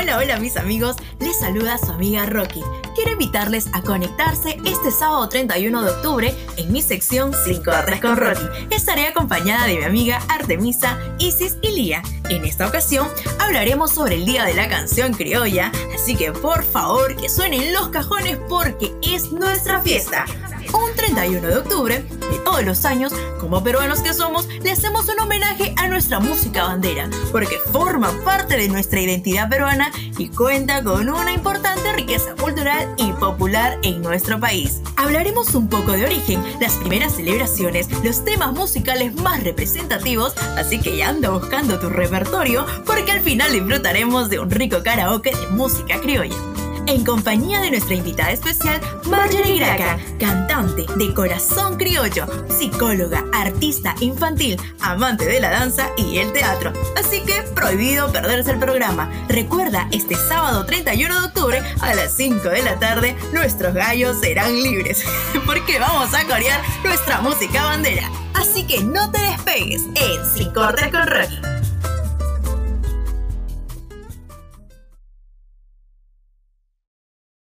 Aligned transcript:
Hola, 0.00 0.16
hola 0.16 0.38
mis 0.38 0.56
amigos, 0.56 0.96
les 1.18 1.38
saluda 1.38 1.76
su 1.76 1.92
amiga 1.92 2.24
Rocky. 2.24 2.62
Quiero 2.94 3.10
invitarles 3.10 3.68
a 3.74 3.82
conectarse 3.82 4.56
este 4.64 4.90
sábado 4.90 5.28
31 5.28 5.82
de 5.82 5.90
octubre 5.90 6.34
en 6.56 6.72
mi 6.72 6.80
sección 6.80 7.34
5 7.44 7.70
a 7.70 7.84
3 7.84 8.00
con 8.00 8.16
Rocky. 8.16 8.46
Estaré 8.70 9.06
acompañada 9.08 9.66
de 9.66 9.76
mi 9.76 9.84
amiga 9.84 10.22
Artemisa, 10.30 10.98
Isis 11.18 11.58
y 11.60 11.72
Lía. 11.72 12.02
En 12.30 12.46
esta 12.46 12.66
ocasión 12.66 13.08
hablaremos 13.40 13.92
sobre 13.92 14.14
el 14.14 14.24
Día 14.24 14.44
de 14.46 14.54
la 14.54 14.70
Canción 14.70 15.12
Criolla, 15.12 15.70
así 15.94 16.16
que 16.16 16.32
por 16.32 16.64
favor 16.64 17.14
que 17.16 17.28
suenen 17.28 17.74
los 17.74 17.88
cajones 17.88 18.38
porque 18.48 18.94
es 19.02 19.32
nuestra 19.32 19.82
fiesta. 19.82 20.24
Un 20.72 20.96
31 20.96 21.46
de 21.46 21.56
octubre 21.58 21.98
de 21.98 22.38
todos 22.44 22.64
los 22.64 22.86
años, 22.86 23.12
como 23.38 23.62
peruanos 23.62 24.00
que 24.00 24.14
somos, 24.14 24.46
le 24.46 24.70
hacemos 24.70 25.08
un 25.10 25.20
homenaje 25.20 25.74
nuestra 25.90 26.20
música 26.20 26.64
bandera, 26.64 27.10
porque 27.32 27.58
forma 27.72 28.10
parte 28.24 28.56
de 28.56 28.68
nuestra 28.68 29.00
identidad 29.00 29.48
peruana 29.48 29.90
y 30.16 30.28
cuenta 30.28 30.82
con 30.82 31.08
una 31.08 31.32
importante 31.32 31.92
riqueza 31.92 32.34
cultural 32.36 32.94
y 32.96 33.12
popular 33.12 33.78
en 33.82 34.00
nuestro 34.00 34.40
país. 34.40 34.80
Hablaremos 34.96 35.54
un 35.54 35.68
poco 35.68 35.92
de 35.92 36.04
origen, 36.04 36.42
las 36.60 36.74
primeras 36.76 37.16
celebraciones, 37.16 37.88
los 38.04 38.24
temas 38.24 38.52
musicales 38.52 39.14
más 39.16 39.42
representativos, 39.42 40.34
así 40.56 40.80
que 40.80 40.96
ya 40.96 41.08
anda 41.08 41.30
buscando 41.30 41.78
tu 41.78 41.90
repertorio, 41.90 42.64
porque 42.86 43.12
al 43.12 43.20
final 43.20 43.52
disfrutaremos 43.52 44.30
de 44.30 44.38
un 44.38 44.50
rico 44.50 44.82
karaoke 44.82 45.34
de 45.34 45.46
música 45.48 46.00
criolla 46.00 46.49
en 46.90 47.04
compañía 47.04 47.60
de 47.60 47.70
nuestra 47.70 47.94
invitada 47.94 48.32
especial, 48.32 48.80
Marjorie 49.04 49.58
Graca, 49.58 49.96
cantante 50.18 50.86
de 50.96 51.14
corazón 51.14 51.76
criollo, 51.76 52.26
psicóloga, 52.48 53.24
artista 53.32 53.94
infantil, 54.00 54.60
amante 54.80 55.24
de 55.26 55.40
la 55.40 55.50
danza 55.50 55.90
y 55.96 56.18
el 56.18 56.32
teatro. 56.32 56.72
Así 56.96 57.20
que 57.22 57.42
prohibido 57.54 58.10
perderse 58.10 58.50
el 58.50 58.58
programa. 58.58 59.08
Recuerda, 59.28 59.88
este 59.92 60.16
sábado 60.16 60.66
31 60.66 61.20
de 61.20 61.26
octubre 61.26 61.62
a 61.80 61.94
las 61.94 62.12
5 62.16 62.48
de 62.48 62.62
la 62.62 62.78
tarde, 62.80 63.16
nuestros 63.32 63.72
gallos 63.72 64.18
serán 64.20 64.52
libres, 64.60 65.04
porque 65.46 65.78
vamos 65.78 66.12
a 66.12 66.24
corear 66.24 66.60
nuestra 66.82 67.20
música 67.20 67.66
bandera. 67.66 68.10
Así 68.34 68.64
que 68.64 68.82
no 68.82 69.10
te 69.12 69.20
despegues 69.20 69.82
en 69.94 70.34
Sin 70.34 70.52
Corte 70.52 70.90
con 70.90 71.06
Rocky. 71.06 71.59